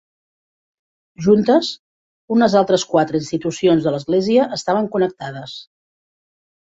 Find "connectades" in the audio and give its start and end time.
4.97-5.55